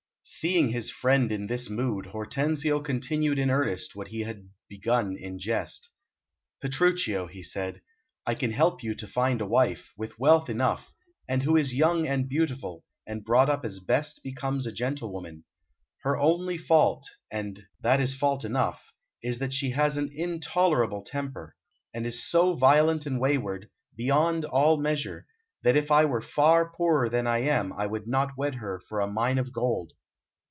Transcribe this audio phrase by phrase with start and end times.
[0.23, 5.39] Seeing his friend in this mood, Hortensio continued in earnest what he had begun in
[5.39, 5.89] jest.
[6.61, 7.81] "Petruchio," he said,
[8.25, 10.93] "I can help you to a wife, with wealth enough,
[11.27, 15.43] and who is young and beautiful, and brought up as best becomes a gentlewoman;
[16.03, 21.57] her only fault, and that is fault enough, is that she has an intolerable temper,
[21.93, 25.25] and is so violent and wayward, beyond all measure,
[25.63, 29.01] that if I were far poorer than I am I would not wed her for
[29.01, 29.91] a mine of gold."